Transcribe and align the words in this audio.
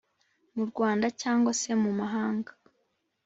mu 0.55 0.63
rwanda 0.69 1.07
cyangwa 1.21 1.51
se 1.61 1.71
mu 1.83 1.91
mahanga 1.99 2.51